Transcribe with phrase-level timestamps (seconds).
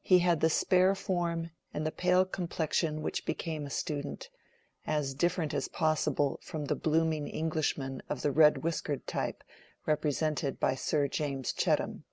[0.00, 4.30] He had the spare form and the pale complexion which became a student;
[4.86, 9.44] as different as possible from the blooming Englishman of the red whiskered type
[9.84, 12.04] represented by Sir James Chettam.